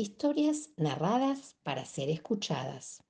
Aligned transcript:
Historias 0.00 0.70
narradas 0.76 1.56
para 1.64 1.84
ser 1.84 2.08
escuchadas. 2.08 3.02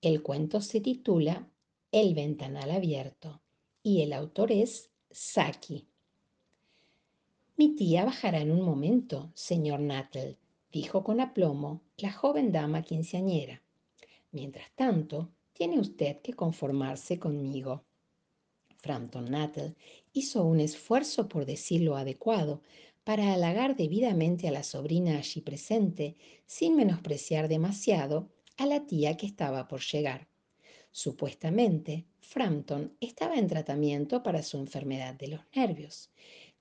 El 0.00 0.22
cuento 0.22 0.62
se 0.62 0.80
titula 0.80 1.46
El 1.90 2.14
ventanal 2.14 2.70
abierto 2.70 3.42
y 3.82 4.00
el 4.00 4.14
autor 4.14 4.50
es 4.50 4.88
Saki. 5.10 5.86
Mi 7.58 7.76
tía 7.76 8.06
bajará 8.06 8.40
en 8.40 8.50
un 8.50 8.62
momento, 8.62 9.30
señor 9.34 9.80
Nuttall, 9.80 10.38
dijo 10.72 11.04
con 11.04 11.20
aplomo 11.20 11.82
la 11.98 12.10
joven 12.10 12.50
dama 12.50 12.80
quinceañera. 12.80 13.60
Mientras 14.30 14.74
tanto, 14.74 15.28
tiene 15.52 15.78
usted 15.78 16.22
que 16.22 16.32
conformarse 16.32 17.18
conmigo. 17.18 17.84
Frampton 18.78 19.30
Nuttall 19.30 19.76
hizo 20.14 20.42
un 20.44 20.60
esfuerzo 20.60 21.28
por 21.28 21.44
decir 21.44 21.82
lo 21.82 21.94
adecuado, 21.94 22.62
para 23.04 23.32
halagar 23.32 23.76
debidamente 23.76 24.48
a 24.48 24.52
la 24.52 24.62
sobrina 24.62 25.18
allí 25.18 25.40
presente, 25.40 26.16
sin 26.46 26.76
menospreciar 26.76 27.48
demasiado 27.48 28.30
a 28.56 28.66
la 28.66 28.86
tía 28.86 29.16
que 29.16 29.26
estaba 29.26 29.66
por 29.66 29.80
llegar. 29.80 30.28
Supuestamente, 30.90 32.06
Frampton 32.20 32.96
estaba 33.00 33.36
en 33.36 33.48
tratamiento 33.48 34.22
para 34.22 34.42
su 34.42 34.58
enfermedad 34.58 35.14
de 35.14 35.28
los 35.28 35.40
nervios, 35.54 36.10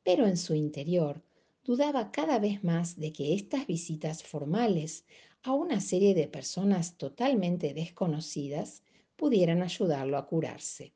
pero 0.04 0.26
en 0.26 0.38
su 0.38 0.56
interior 0.56 1.24
dudaba 1.64 2.12
cada 2.12 2.40
vez 2.40 2.64
más 2.64 2.98
de 2.98 3.14
que 3.14 3.34
estas 3.34 3.68
visitas 3.68 4.24
formales 4.24 5.06
a 5.44 5.54
una 5.54 5.80
serie 5.80 6.16
de 6.16 6.28
personas 6.28 6.98
totalmente 6.98 7.74
desconocidas 7.74 8.84
pudieran 9.16 9.62
ayudarlo 9.62 10.18
a 10.18 10.26
curarse. 10.26 10.94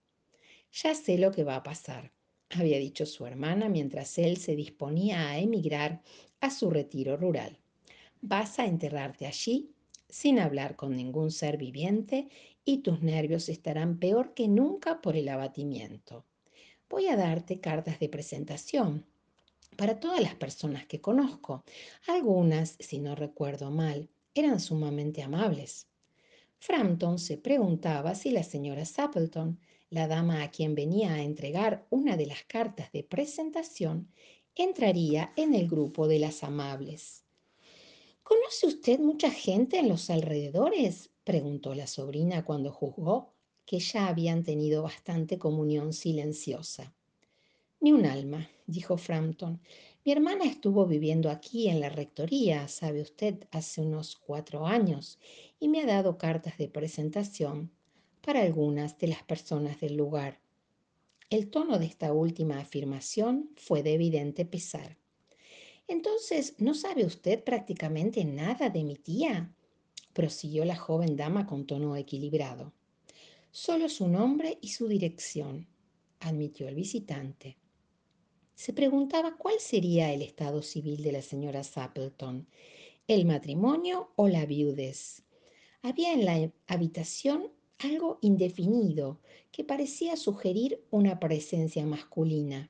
Ya 0.72 0.96
sé 0.96 1.18
lo 1.18 1.32
que 1.32 1.44
va 1.44 1.58
a 1.58 1.64
pasar, 1.64 2.15
había 2.60 2.80
dicho 2.80 3.06
su 3.06 3.26
hermana 3.26 3.70
mientras 3.70 4.18
él 4.18 4.38
se 4.38 4.56
disponía 4.56 5.30
a 5.30 5.40
emigrar 5.40 6.02
a 6.40 6.50
su 6.50 6.70
retiro 6.70 7.18
rural. 7.18 7.60
Vas 8.22 8.60
a 8.60 8.66
enterrarte 8.66 9.28
allí 9.28 9.72
sin 10.10 10.40
hablar 10.40 10.76
con 10.76 10.96
ningún 10.96 11.32
ser 11.32 11.58
viviente 11.58 12.30
y 12.64 12.80
tus 12.80 13.02
nervios 13.02 13.50
estarán 13.50 14.00
peor 14.00 14.34
que 14.34 14.48
nunca 14.48 15.02
por 15.02 15.16
el 15.16 15.30
abatimiento. 15.30 16.26
Voy 16.90 17.08
a 17.08 17.16
darte 17.16 17.60
cartas 17.60 18.00
de 18.00 18.10
presentación 18.10 19.06
para 19.76 20.00
todas 20.00 20.22
las 20.22 20.36
personas 20.36 20.86
que 20.86 21.02
conozco. 21.02 21.64
Algunas, 22.08 22.78
si 22.80 23.00
no 23.00 23.16
recuerdo 23.16 23.72
mal, 23.72 24.10
eran 24.34 24.60
sumamente 24.60 25.22
amables. 25.22 25.88
Frampton 26.60 27.20
se 27.20 27.38
preguntaba 27.38 28.16
si 28.16 28.32
la 28.32 28.44
señora 28.44 28.86
Sappleton 28.86 29.60
la 29.96 30.10
dama 30.10 30.44
a 30.44 30.52
quien 30.52 30.76
venía 30.76 31.14
a 31.14 31.24
entregar 31.24 31.88
una 31.90 32.18
de 32.18 32.26
las 32.26 32.44
cartas 32.44 32.92
de 32.92 33.02
presentación 33.02 34.10
entraría 34.54 35.32
en 35.38 35.56
el 35.56 35.70
grupo 35.70 36.10
de 36.10 36.20
las 36.20 36.44
amables. 36.44 37.24
¿Conoce 38.22 38.68
usted 38.68 39.00
mucha 39.00 39.32
gente 39.32 39.80
en 39.80 39.88
los 39.88 40.10
alrededores? 40.10 41.12
preguntó 41.24 41.74
la 41.74 41.88
sobrina 41.88 42.44
cuando 42.44 42.74
juzgó 42.74 43.32
que 43.66 43.80
ya 43.80 44.08
habían 44.08 44.44
tenido 44.44 44.84
bastante 44.84 45.40
comunión 45.40 45.94
silenciosa. 45.94 46.94
Ni 47.80 47.94
un 47.94 48.06
alma, 48.06 48.50
dijo 48.68 48.98
Frampton. 48.98 49.62
Mi 50.04 50.12
hermana 50.12 50.44
estuvo 50.44 50.86
viviendo 50.86 51.30
aquí 51.30 51.70
en 51.70 51.80
la 51.80 51.88
rectoría, 51.88 52.68
sabe 52.68 53.02
usted, 53.02 53.48
hace 53.50 53.80
unos 53.80 54.18
cuatro 54.18 54.68
años, 54.68 55.20
y 55.58 55.70
me 55.70 55.82
ha 55.82 55.86
dado 55.86 56.18
cartas 56.18 56.58
de 56.58 56.68
presentación 56.68 57.72
para 58.26 58.42
algunas 58.42 58.98
de 58.98 59.08
las 59.08 59.22
personas 59.22 59.80
del 59.80 59.96
lugar. 59.96 60.40
El 61.30 61.52
tono 61.52 61.78
de 61.78 61.86
esta 61.86 62.12
última 62.12 62.60
afirmación 62.60 63.52
fue 63.56 63.84
de 63.84 63.94
evidente 63.94 64.46
pesar. 64.46 64.98
Entonces, 65.88 66.56
¿no 66.58 66.74
sabe 66.74 67.06
usted 67.06 67.44
prácticamente 67.44 68.26
nada 68.26 68.70
de 68.70 68.84
mi 68.84 68.96
tía? 68.96 69.54
prosiguió 70.14 70.66
la 70.66 70.76
joven 70.76 71.16
dama 71.16 71.46
con 71.46 71.68
tono 71.68 71.96
equilibrado. 71.96 72.74
Solo 73.52 73.90
su 73.90 74.08
nombre 74.08 74.58
y 74.60 74.70
su 74.70 74.88
dirección, 74.88 75.68
admitió 76.20 76.68
el 76.68 76.74
visitante. 76.74 77.58
Se 78.56 78.74
preguntaba 78.74 79.38
cuál 79.38 79.60
sería 79.60 80.12
el 80.12 80.24
estado 80.24 80.64
civil 80.64 81.04
de 81.04 81.12
la 81.12 81.22
señora 81.22 81.64
Sappleton, 81.64 82.48
el 83.08 83.26
matrimonio 83.26 84.14
o 84.16 84.28
la 84.30 84.48
viudez. 84.48 85.22
Había 85.84 86.14
en 86.14 86.26
la 86.26 86.52
habitación 86.66 87.52
algo 87.80 88.20
indefinido 88.22 89.20
que 89.52 89.64
parecía 89.64 90.16
sugerir 90.16 90.84
una 90.92 91.20
presencia 91.20 91.86
masculina. 91.86 92.70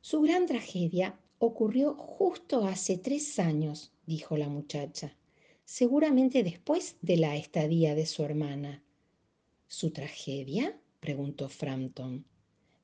Su 0.00 0.20
gran 0.20 0.46
tragedia 0.46 1.18
ocurrió 1.38 1.94
justo 1.94 2.64
hace 2.64 2.98
tres 2.98 3.38
años, 3.38 3.92
dijo 4.06 4.36
la 4.36 4.48
muchacha, 4.48 5.16
seguramente 5.64 6.42
después 6.42 6.96
de 7.02 7.16
la 7.16 7.36
estadía 7.36 7.94
de 7.94 8.06
su 8.06 8.24
hermana. 8.24 8.82
¿Su 9.66 9.90
tragedia? 9.90 10.78
preguntó 11.00 11.48
Frampton. 11.48 12.26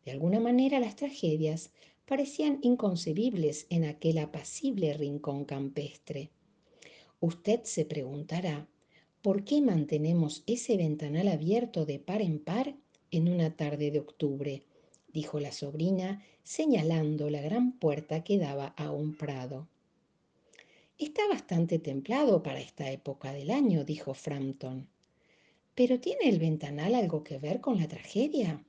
De 0.04 0.12
alguna 0.12 0.40
manera 0.40 0.78
las 0.78 0.96
tragedias 0.96 1.72
parecían 2.06 2.58
inconcebibles 2.62 3.66
en 3.70 3.84
aquel 3.84 4.18
apacible 4.18 4.94
rincón 4.94 5.44
campestre. 5.44 6.30
Usted 7.20 7.64
se 7.64 7.84
preguntará 7.84 8.68
¿por 9.26 9.42
qué 9.42 9.60
mantenemos 9.60 10.44
ese 10.46 10.76
ventanal 10.76 11.26
abierto 11.26 11.84
de 11.84 11.98
par 11.98 12.22
en 12.22 12.38
par 12.38 12.76
en 13.10 13.28
una 13.28 13.56
tarde 13.56 13.90
de 13.90 13.98
octubre? 13.98 14.62
dijo 15.12 15.40
la 15.40 15.50
sobrina, 15.50 16.22
señalando 16.44 17.28
la 17.28 17.40
gran 17.40 17.72
puerta 17.72 18.22
que 18.22 18.38
daba 18.38 18.66
a 18.76 18.92
un 18.92 19.16
prado. 19.16 19.66
Está 20.96 21.26
bastante 21.28 21.80
templado 21.80 22.44
para 22.44 22.60
esta 22.60 22.88
época 22.92 23.32
del 23.32 23.50
año, 23.50 23.82
dijo 23.82 24.14
Frampton. 24.14 24.86
¿Pero 25.74 25.98
tiene 25.98 26.28
el 26.28 26.38
ventanal 26.38 26.94
algo 26.94 27.24
que 27.24 27.38
ver 27.38 27.60
con 27.60 27.78
la 27.78 27.88
tragedia? 27.88 28.64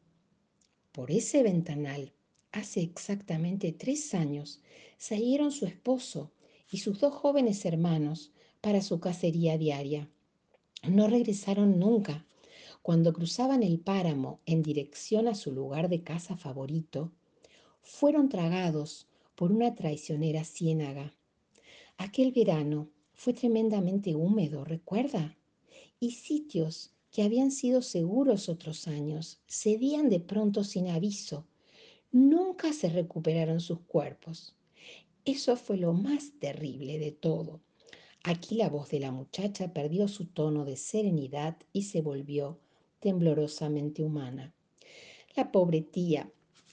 Por 0.91 1.11
ese 1.11 1.43
ventanal, 1.43 2.13
hace 2.51 2.81
exactamente 2.81 3.73
tres 3.73 4.15
años, 4.15 4.63
salieron 4.97 5.51
su 5.51 5.67
esposo 5.67 6.31
y 6.67 6.79
sus 6.79 6.99
dos 6.99 7.13
jóvenes 7.13 7.63
hermanos 7.63 8.31
para 8.59 8.81
su 8.81 8.99
cacería 8.99 9.59
diaria. 9.59 10.09
No 10.83 11.07
regresaron 11.07 11.79
nunca. 11.79 12.25
Cuando 12.81 13.11
cruzaban 13.11 13.63
el 13.63 13.79
páramo 13.79 14.41
en 14.45 14.61
dirección 14.61 15.27
a 15.27 15.35
su 15.35 15.51
lugar 15.51 15.89
de 15.89 16.03
casa 16.03 16.37
favorito, 16.37 17.11
fueron 17.81 18.29
tragados 18.29 19.07
por 19.35 19.51
una 19.51 19.75
traicionera 19.75 20.43
ciénaga. 20.43 21.13
Aquel 21.97 22.31
verano 22.31 22.89
fue 23.13 23.33
tremendamente 23.33 24.15
húmedo, 24.15 24.63
¿recuerda? 24.63 25.37
Y 25.99 26.11
sitios 26.11 26.91
que 27.11 27.23
habían 27.23 27.51
sido 27.51 27.81
seguros 27.81 28.47
otros 28.47 28.87
años 28.87 29.41
cedían 29.47 30.09
de 30.09 30.19
pronto 30.19 30.63
sin 30.63 30.89
aviso. 30.89 31.47
Nunca 32.11 32.71
se 32.73 32.89
recuperaron 32.89 33.59
sus 33.59 33.79
cuerpos. 33.81 34.55
Eso 35.25 35.57
fue 35.57 35.77
lo 35.77 35.93
más 35.93 36.33
terrible 36.39 36.99
de 36.99 37.11
todo. 37.11 37.61
Aquí 38.29 38.55
la 38.55 38.67
voz 38.67 38.89
de 38.89 38.99
la 38.99 39.13
muchacha 39.13 39.71
perdió 39.71 40.09
su 40.09 40.25
tono 40.25 40.65
de 40.65 40.75
serenidad 40.75 41.55
y 41.71 41.83
se 41.83 42.01
volvió 42.01 42.59
temblorosamente 42.99 44.03
humana. 44.03 44.53
La 45.37 45.49
pobre 45.49 45.79
tía 45.79 46.29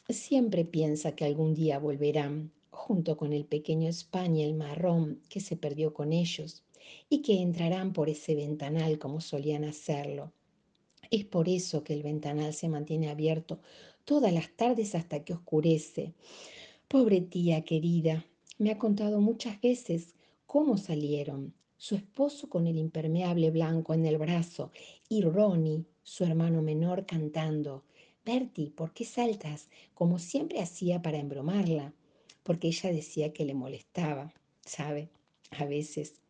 siempre 0.09 0.65
piensa 0.65 1.15
que 1.15 1.25
algún 1.25 1.54
día 1.54 1.78
volverán, 1.78 2.50
junto 2.70 3.16
con 3.16 3.32
el 3.32 3.44
pequeño 3.44 3.88
el 3.88 4.54
marrón 4.54 5.20
que 5.28 5.38
se 5.38 5.56
perdió 5.56 5.94
con 5.94 6.12
ellos, 6.12 6.65
y 7.09 7.22
que 7.22 7.41
entrarán 7.41 7.92
por 7.92 8.09
ese 8.09 8.34
ventanal 8.34 8.98
como 8.98 9.21
solían 9.21 9.62
hacerlo. 9.62 10.32
Es 11.12 11.25
por 11.25 11.48
eso 11.48 11.84
que 11.84 11.94
el 11.94 12.03
ventanal 12.03 12.53
se 12.53 12.69
mantiene 12.69 13.10
abierto 13.10 13.60
todas 14.04 14.32
las 14.32 14.50
tardes 14.56 14.97
hasta 14.97 15.22
que 15.22 15.34
oscurece. 15.34 16.15
Pobre 16.88 17.21
tía 17.21 17.62
querida, 17.62 18.26
me 18.59 18.72
ha 18.72 18.78
contado 18.78 19.21
muchas 19.21 19.60
veces 19.60 20.15
cómo 20.54 20.78
salieron. 20.78 21.53
Su 21.77 21.97
esposo 21.97 22.48
con 22.48 22.68
el 22.68 22.77
impermeable 22.77 23.51
blanco 23.51 23.92
en 23.92 24.06
el 24.06 24.18
brazo 24.18 24.71
y 25.09 25.21
Ronnie, 25.22 25.84
su 26.04 26.22
hermano 26.22 26.62
menor, 26.62 27.06
cantando. 27.06 27.83
Bertie, 28.24 28.71
¿por 28.71 28.92
qué 28.92 29.04
saltas? 29.04 29.68
Como 29.95 30.21
siempre 30.21 30.60
hacía 30.60 31.03
para 31.03 31.18
embromarla, 31.18 31.92
porque 32.45 32.68
ella 32.68 32.92
decía 32.92 33.33
que 33.33 33.45
le 33.45 33.54
molestaba, 33.54 34.33
¿sabe? 34.65 35.09
A 35.51 35.65
veces, 35.65 36.21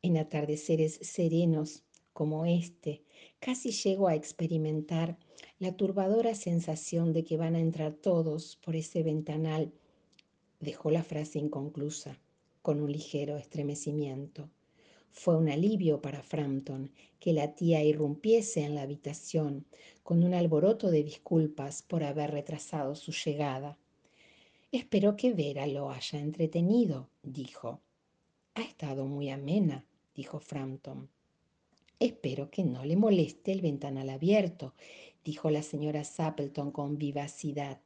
en 0.00 0.16
atardeceres 0.16 1.00
serenos 1.02 1.82
como 2.12 2.46
este, 2.46 3.02
casi 3.40 3.72
llego 3.72 4.06
a 4.06 4.14
experimentar 4.14 5.18
la 5.58 5.76
turbadora 5.76 6.36
sensación 6.36 7.12
de 7.12 7.24
que 7.24 7.36
van 7.36 7.56
a 7.56 7.60
entrar 7.60 7.94
todos 7.94 8.60
por 8.64 8.76
ese 8.76 9.02
ventanal. 9.02 9.72
Dejó 10.60 10.92
la 10.92 11.02
frase 11.02 11.40
inconclusa 11.40 12.20
con 12.62 12.80
un 12.80 12.90
ligero 12.90 13.36
estremecimiento. 13.36 14.48
Fue 15.10 15.36
un 15.36 15.50
alivio 15.50 16.00
para 16.00 16.22
Frampton 16.22 16.90
que 17.20 17.32
la 17.32 17.54
tía 17.54 17.84
irrumpiese 17.84 18.64
en 18.64 18.74
la 18.74 18.82
habitación 18.82 19.66
con 20.02 20.24
un 20.24 20.32
alboroto 20.32 20.90
de 20.90 21.02
disculpas 21.02 21.82
por 21.82 22.02
haber 22.02 22.30
retrasado 22.30 22.94
su 22.94 23.12
llegada. 23.12 23.78
Espero 24.72 25.16
que 25.16 25.34
Vera 25.34 25.66
lo 25.66 25.90
haya 25.90 26.18
entretenido, 26.18 27.10
dijo. 27.22 27.80
Ha 28.54 28.62
estado 28.62 29.04
muy 29.04 29.28
amena, 29.28 29.84
dijo 30.14 30.40
Frampton. 30.40 31.10
Espero 31.98 32.50
que 32.50 32.64
no 32.64 32.84
le 32.84 32.96
moleste 32.96 33.52
el 33.52 33.60
ventanal 33.60 34.08
abierto, 34.08 34.74
dijo 35.24 35.50
la 35.50 35.62
señora 35.62 36.04
Sappleton 36.04 36.72
con 36.72 36.98
vivacidad. 36.98 37.80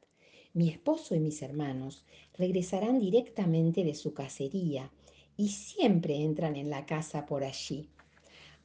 Mi 0.57 0.69
esposo 0.69 1.13
y 1.13 1.19
mis 1.19 1.43
hermanos 1.43 2.03
regresarán 2.35 2.99
directamente 2.99 3.83
de 3.83 3.93
su 3.93 4.15
cacería 4.15 4.91
y 5.37 5.49
siempre 5.49 6.15
entran 6.15 6.55
en 6.55 6.71
la 6.71 6.87
casa 6.87 7.27
por 7.27 7.43
allí. 7.43 7.87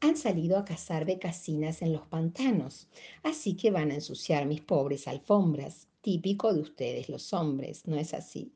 Han 0.00 0.16
salido 0.16 0.56
a 0.56 0.64
cazar 0.64 1.04
becasinas 1.04 1.82
en 1.82 1.92
los 1.92 2.06
pantanos, 2.06 2.88
así 3.22 3.56
que 3.58 3.70
van 3.70 3.90
a 3.90 3.96
ensuciar 3.96 4.46
mis 4.46 4.62
pobres 4.62 5.06
alfombras, 5.06 5.86
típico 6.00 6.54
de 6.54 6.62
ustedes 6.62 7.10
los 7.10 7.34
hombres, 7.34 7.86
¿no 7.86 7.98
es 7.98 8.14
así? 8.14 8.54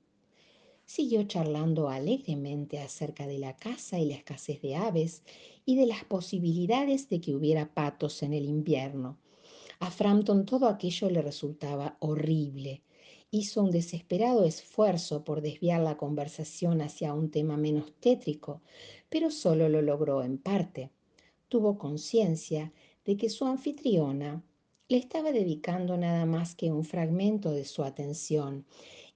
Siguió 0.87 1.25
charlando 1.25 1.91
alegremente 1.91 2.79
acerca 2.79 3.27
de 3.27 3.37
la 3.37 3.55
caza 3.55 3.99
y 3.99 4.07
la 4.07 4.15
escasez 4.15 4.63
de 4.63 4.77
aves 4.77 5.23
y 5.67 5.77
de 5.77 5.85
las 5.85 6.05
posibilidades 6.05 7.11
de 7.11 7.21
que 7.21 7.35
hubiera 7.35 7.75
patos 7.75 8.23
en 8.23 8.33
el 8.33 8.47
invierno. 8.47 9.19
A 9.79 9.91
Frampton 9.91 10.47
todo 10.47 10.69
aquello 10.69 11.11
le 11.11 11.21
resultaba 11.21 11.99
horrible. 12.01 12.81
Hizo 13.31 13.63
un 13.63 13.71
desesperado 13.71 14.45
esfuerzo 14.45 15.25
por 15.25 15.41
desviar 15.41 15.81
la 15.81 15.97
conversación 15.97 16.81
hacia 16.81 17.13
un 17.13 17.31
tema 17.31 17.57
menos 17.57 17.93
tétrico, 18.01 18.63
pero 19.09 19.31
solo 19.31 19.69
lo 19.69 19.83
logró 19.83 20.23
en 20.23 20.39
parte. 20.39 20.91
Tuvo 21.49 21.77
conciencia 21.77 22.73
de 23.05 23.17
que 23.17 23.29
su 23.29 23.45
anfitriona 23.45 24.43
le 24.89 24.99
estaba 24.99 25.33
dedicando 25.33 25.97
nada 25.97 26.27
más 26.27 26.55
que 26.55 26.71
un 26.71 26.85
fragmento 26.85 27.51
de 27.51 27.65
su 27.65 27.83
atención 27.83 28.65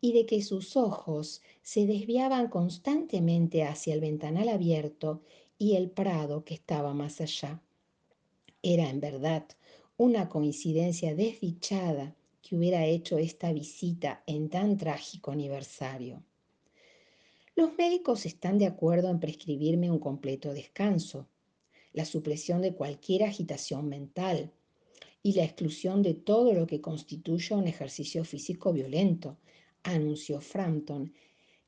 y 0.01 0.13
de 0.13 0.27
que 0.27 0.43
sus 0.43 0.77
ojos 0.77 1.43
se 1.63 1.87
desviaban 1.87 2.49
constantemente 2.49 3.65
hacia 3.65 3.95
el 3.95 4.01
ventanal 4.01 4.49
abierto 4.49 5.23
y 5.59 5.77
el 5.77 5.91
prado 5.91 6.45
que 6.45 6.55
estaba 6.55 6.95
más 6.95 7.21
allá. 7.21 7.63
Era 8.63 8.91
en 8.91 9.01
verdad 9.01 9.47
una 9.97 10.29
coincidencia 10.29 11.15
desdichada 11.15 12.17
que 12.43 12.57
hubiera 12.57 12.87
hecho 12.87 13.19
esta 13.19 13.53
visita 13.53 14.23
en 14.27 14.49
tan 14.49 14.77
trágico 14.77 15.31
aniversario. 15.31 16.23
Los 17.55 17.75
médicos 17.77 18.27
están 18.27 18.59
de 18.59 18.67
acuerdo 18.67 19.11
en 19.11 19.21
prescribirme 19.21 19.91
un 19.91 19.99
completo 19.99 20.55
descanso, 20.55 21.29
la 21.93 22.05
supresión 22.05 22.63
de 22.63 22.75
cualquier 22.75 23.25
agitación 23.25 23.89
mental 23.89 24.53
y 25.23 25.35
la 25.35 25.45
exclusión 25.45 26.03
de 26.03 26.15
todo 26.15 26.53
lo 26.55 26.67
que 26.67 26.81
constituya 26.81 27.57
un 27.57 27.67
ejercicio 27.67 28.25
físico 28.25 28.73
violento, 28.73 29.37
anunció 29.83 30.41
Frampton, 30.41 31.13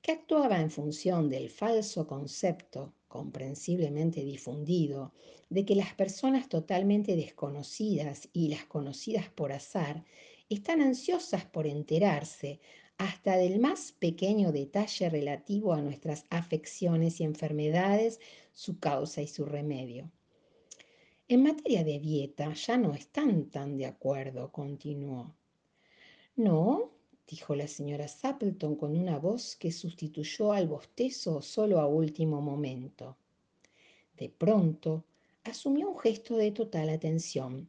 que 0.00 0.12
actuaba 0.12 0.60
en 0.60 0.70
función 0.70 1.28
del 1.28 1.50
falso 1.50 2.06
concepto, 2.06 2.94
comprensiblemente 3.08 4.24
difundido, 4.24 5.12
de 5.50 5.64
que 5.64 5.74
las 5.74 5.94
personas 5.94 6.48
totalmente 6.48 7.14
desconocidas 7.14 8.28
y 8.32 8.48
las 8.48 8.64
conocidas 8.64 9.28
por 9.28 9.52
azar 9.52 10.04
están 10.54 10.80
ansiosas 10.80 11.44
por 11.44 11.66
enterarse 11.66 12.60
hasta 12.98 13.36
del 13.36 13.58
más 13.58 13.92
pequeño 13.92 14.52
detalle 14.52 15.10
relativo 15.10 15.72
a 15.72 15.80
nuestras 15.80 16.26
afecciones 16.30 17.20
y 17.20 17.24
enfermedades, 17.24 18.20
su 18.52 18.78
causa 18.78 19.22
y 19.22 19.26
su 19.26 19.44
remedio. 19.44 20.10
En 21.28 21.42
materia 21.42 21.82
de 21.82 21.98
dieta 21.98 22.52
ya 22.52 22.76
no 22.76 22.94
están 22.94 23.46
tan 23.46 23.76
de 23.78 23.86
acuerdo, 23.86 24.52
continuó. 24.52 25.34
No, 26.36 26.92
dijo 27.26 27.54
la 27.56 27.66
señora 27.66 28.06
Sappleton 28.06 28.76
con 28.76 28.96
una 28.96 29.18
voz 29.18 29.56
que 29.56 29.72
sustituyó 29.72 30.52
al 30.52 30.68
bostezo 30.68 31.40
solo 31.40 31.80
a 31.80 31.86
último 31.86 32.40
momento. 32.42 33.16
De 34.16 34.28
pronto 34.28 35.04
asumió 35.44 35.88
un 35.88 35.98
gesto 35.98 36.36
de 36.36 36.52
total 36.52 36.90
atención, 36.90 37.68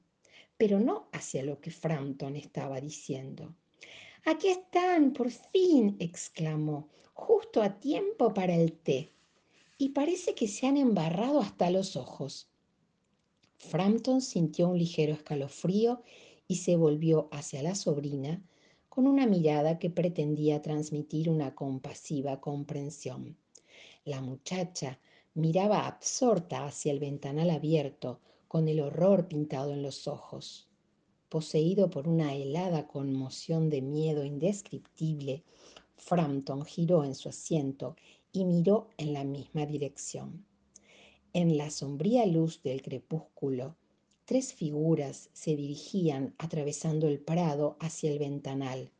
pero 0.63 0.79
no 0.79 1.09
hacia 1.11 1.43
lo 1.43 1.59
que 1.59 1.71
Frampton 1.71 2.37
estaba 2.37 2.79
diciendo. 2.79 3.53
Aquí 4.23 4.47
están, 4.47 5.11
por 5.11 5.29
fin, 5.29 5.97
exclamó, 5.99 6.87
justo 7.13 7.61
a 7.61 7.81
tiempo 7.81 8.33
para 8.33 8.55
el 8.55 8.71
té. 8.71 9.11
Y 9.77 9.89
parece 9.89 10.35
que 10.35 10.47
se 10.47 10.65
han 10.65 10.77
embarrado 10.77 11.41
hasta 11.41 11.69
los 11.69 11.97
ojos. 11.97 12.47
Frampton 13.57 14.21
sintió 14.21 14.69
un 14.69 14.77
ligero 14.77 15.11
escalofrío 15.11 16.01
y 16.47 16.55
se 16.55 16.77
volvió 16.77 17.27
hacia 17.33 17.61
la 17.61 17.75
sobrina, 17.75 18.41
con 18.87 19.05
una 19.05 19.27
mirada 19.27 19.79
que 19.79 19.89
pretendía 19.89 20.61
transmitir 20.61 21.29
una 21.29 21.55
compasiva 21.55 22.39
comprensión. 22.39 23.35
La 24.05 24.21
muchacha 24.21 24.97
miraba 25.33 25.87
absorta 25.87 26.65
hacia 26.65 26.93
el 26.93 26.99
ventanal 26.99 27.49
abierto, 27.49 28.21
con 28.53 28.67
el 28.67 28.81
horror 28.81 29.27
pintado 29.27 29.73
en 29.73 29.81
los 29.81 30.07
ojos. 30.07 30.67
Poseído 31.27 31.89
por 31.89 32.07
una 32.07 32.35
helada 32.35 32.85
conmoción 32.85 33.71
de 33.71 33.81
miedo 33.81 34.23
indescriptible, 34.23 35.41
Frampton 35.97 36.63
giró 36.63 37.03
en 37.03 37.15
su 37.15 37.29
asiento 37.29 37.95
y 38.31 38.45
miró 38.45 38.89
en 38.97 39.11
la 39.11 39.23
misma 39.23 39.65
dirección. 39.65 40.45
En 41.33 41.57
la 41.57 41.71
sombría 41.71 42.27
luz 42.27 42.61
del 42.61 42.83
crepúsculo, 42.83 43.75
Tres 44.25 44.53
figuras 44.53 45.31
se 45.33 45.55
dirigían 45.55 46.35
atravesando 46.37 47.07
el 47.07 47.19
prado 47.19 47.75
hacia 47.79 48.11
el 48.11 48.19
ventanal. 48.19 48.91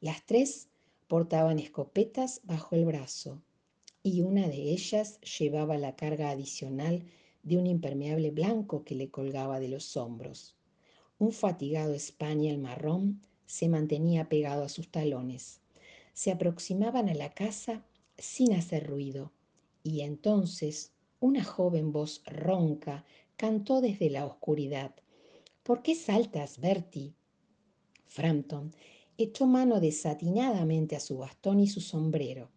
Las 0.00 0.26
tres 0.26 0.70
portaban 1.06 1.60
escopetas 1.60 2.40
bajo 2.42 2.74
el 2.74 2.84
brazo 2.84 3.40
y 4.02 4.22
una 4.22 4.48
de 4.48 4.72
ellas 4.72 5.20
llevaba 5.20 5.78
la 5.78 5.94
carga 5.94 6.30
adicional 6.30 7.04
de 7.42 7.56
un 7.56 7.66
impermeable 7.66 8.30
blanco 8.30 8.84
que 8.84 8.94
le 8.94 9.10
colgaba 9.10 9.60
de 9.60 9.68
los 9.68 9.96
hombros. 9.96 10.56
Un 11.18 11.32
fatigado 11.32 11.98
spaniel 11.98 12.58
marrón 12.58 13.20
se 13.46 13.68
mantenía 13.68 14.28
pegado 14.28 14.64
a 14.64 14.68
sus 14.68 14.88
talones. 14.88 15.60
Se 16.14 16.30
aproximaban 16.30 17.08
a 17.08 17.14
la 17.14 17.32
casa 17.34 17.84
sin 18.18 18.54
hacer 18.54 18.86
ruido 18.86 19.32
y 19.82 20.00
entonces 20.00 20.92
una 21.20 21.44
joven 21.44 21.92
voz 21.92 22.22
ronca 22.26 23.04
cantó 23.36 23.80
desde 23.80 24.10
la 24.10 24.26
oscuridad. 24.26 24.94
¿Por 25.62 25.82
qué 25.82 25.94
saltas, 25.94 26.58
Bertie? 26.58 27.14
Frampton 28.06 28.74
echó 29.16 29.46
mano 29.46 29.80
desatinadamente 29.80 30.96
a 30.96 31.00
su 31.00 31.18
bastón 31.18 31.60
y 31.60 31.66
su 31.66 31.80
sombrero. 31.80 32.50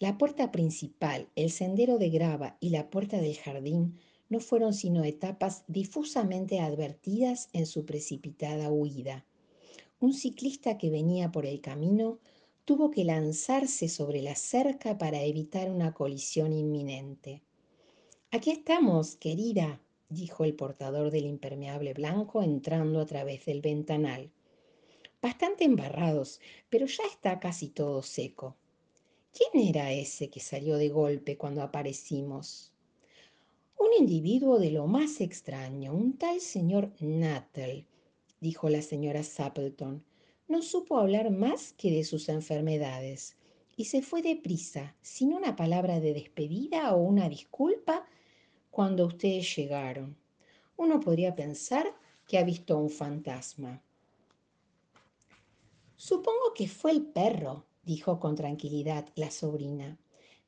La 0.00 0.16
puerta 0.16 0.52
principal, 0.52 1.28
el 1.34 1.50
sendero 1.50 1.98
de 1.98 2.08
grava 2.08 2.56
y 2.60 2.70
la 2.70 2.88
puerta 2.88 3.20
del 3.20 3.36
jardín 3.36 3.98
no 4.28 4.38
fueron 4.38 4.72
sino 4.72 5.02
etapas 5.02 5.64
difusamente 5.66 6.60
advertidas 6.60 7.48
en 7.52 7.66
su 7.66 7.84
precipitada 7.84 8.70
huida. 8.70 9.26
Un 9.98 10.14
ciclista 10.14 10.78
que 10.78 10.90
venía 10.90 11.32
por 11.32 11.46
el 11.46 11.60
camino 11.60 12.20
tuvo 12.64 12.92
que 12.92 13.02
lanzarse 13.02 13.88
sobre 13.88 14.22
la 14.22 14.36
cerca 14.36 14.98
para 14.98 15.22
evitar 15.22 15.68
una 15.68 15.92
colisión 15.92 16.52
inminente. 16.52 17.42
Aquí 18.30 18.52
estamos, 18.52 19.16
querida, 19.16 19.80
dijo 20.08 20.44
el 20.44 20.54
portador 20.54 21.10
del 21.10 21.24
impermeable 21.26 21.92
blanco 21.94 22.40
entrando 22.44 23.00
a 23.00 23.06
través 23.06 23.46
del 23.46 23.62
ventanal. 23.62 24.30
Bastante 25.20 25.64
embarrados, 25.64 26.40
pero 26.68 26.86
ya 26.86 27.02
está 27.10 27.40
casi 27.40 27.68
todo 27.68 28.02
seco. 28.02 28.54
¿Quién 29.38 29.68
era 29.68 29.92
ese 29.92 30.30
que 30.30 30.40
salió 30.40 30.78
de 30.78 30.88
golpe 30.88 31.36
cuando 31.36 31.62
aparecimos? 31.62 32.72
Un 33.78 33.90
individuo 33.96 34.58
de 34.58 34.72
lo 34.72 34.88
más 34.88 35.20
extraño, 35.20 35.94
un 35.94 36.18
tal 36.18 36.40
señor 36.40 36.90
Nuttall, 36.98 37.86
dijo 38.40 38.68
la 38.68 38.82
señora 38.82 39.22
Sappleton. 39.22 40.02
No 40.48 40.60
supo 40.60 40.98
hablar 40.98 41.30
más 41.30 41.72
que 41.74 41.92
de 41.92 42.02
sus 42.02 42.28
enfermedades 42.28 43.36
y 43.76 43.84
se 43.84 44.02
fue 44.02 44.22
deprisa, 44.22 44.96
sin 45.02 45.32
una 45.32 45.54
palabra 45.54 46.00
de 46.00 46.14
despedida 46.14 46.92
o 46.96 47.00
una 47.00 47.28
disculpa, 47.28 48.08
cuando 48.72 49.06
ustedes 49.06 49.54
llegaron. 49.54 50.16
Uno 50.76 50.98
podría 50.98 51.36
pensar 51.36 51.94
que 52.26 52.38
ha 52.38 52.42
visto 52.42 52.76
un 52.76 52.90
fantasma. 52.90 53.84
Supongo 55.94 56.54
que 56.56 56.66
fue 56.66 56.90
el 56.90 57.02
perro, 57.02 57.67
dijo 57.88 58.20
con 58.20 58.36
tranquilidad 58.36 59.06
la 59.16 59.30
sobrina. 59.30 59.98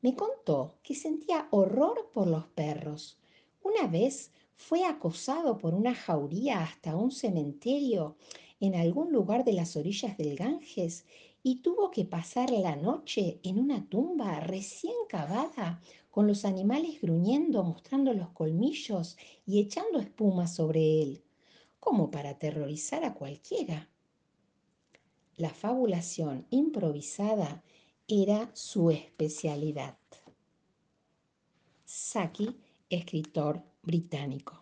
Me 0.02 0.14
contó 0.14 0.74
que 0.82 0.94
sentía 0.94 1.48
horror 1.50 2.10
por 2.12 2.26
los 2.26 2.44
perros. 2.48 3.18
Una 3.62 3.86
vez 3.86 4.30
fue 4.56 4.84
acosado 4.84 5.56
por 5.56 5.72
una 5.72 5.94
jauría 5.94 6.62
hasta 6.62 6.94
un 6.96 7.10
cementerio 7.10 8.16
en 8.60 8.74
algún 8.74 9.10
lugar 9.10 9.44
de 9.44 9.54
las 9.54 9.74
orillas 9.74 10.18
del 10.18 10.36
Ganges 10.36 11.06
y 11.42 11.62
tuvo 11.62 11.90
que 11.90 12.04
pasar 12.04 12.50
la 12.50 12.76
noche 12.76 13.40
en 13.42 13.58
una 13.58 13.88
tumba 13.88 14.38
recién 14.40 14.96
cavada 15.08 15.80
con 16.10 16.26
los 16.26 16.44
animales 16.44 17.00
gruñendo, 17.00 17.64
mostrando 17.64 18.12
los 18.12 18.28
colmillos 18.30 19.16
y 19.46 19.60
echando 19.60 19.98
espuma 19.98 20.46
sobre 20.46 21.00
él, 21.00 21.22
como 21.78 22.10
para 22.10 22.30
aterrorizar 22.30 23.02
a 23.02 23.14
cualquiera. 23.14 23.88
La 25.40 25.48
fabulación 25.48 26.46
improvisada 26.50 27.62
era 28.06 28.50
su 28.52 28.90
especialidad. 28.90 29.96
Saki, 31.86 32.60
escritor 32.90 33.62
británico. 33.82 34.59